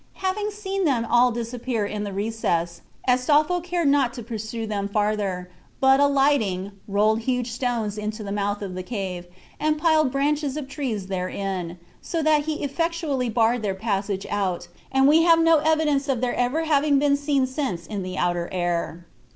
Having 0.15 0.49
seen 0.49 0.83
them 0.85 1.05
all 1.07 1.31
disappear 1.31 1.85
in 1.85 2.03
the 2.03 2.11
recess, 2.11 2.81
Astolpho 3.07 3.61
cared 3.63 3.87
not 3.87 4.13
to 4.15 4.23
pursue 4.23 4.65
them 4.65 4.87
farther, 4.87 5.51
but 5.79 5.99
alighting, 5.99 6.71
rolled 6.87 7.19
huge 7.19 7.51
stones 7.51 7.99
into 7.99 8.23
the 8.23 8.31
mouth 8.31 8.63
of 8.63 8.73
the 8.73 8.81
cave, 8.81 9.27
and 9.59 9.77
piled 9.77 10.11
branches 10.11 10.57
of 10.57 10.67
trees 10.67 11.05
therein, 11.05 11.77
so 12.01 12.23
that 12.23 12.45
he 12.45 12.63
effectually 12.63 13.29
barred 13.29 13.61
their 13.61 13.75
passage 13.75 14.25
out, 14.31 14.67
and 14.91 15.07
we 15.07 15.21
have 15.21 15.37
no 15.37 15.59
evidence 15.59 16.09
of 16.09 16.19
their 16.19 16.33
ever 16.33 16.63
having 16.63 16.97
been 16.97 17.15
seen 17.15 17.45
since 17.45 17.85
in 17.85 18.01
the 18.01 18.17
outer 18.17 18.49
air. 18.51 19.05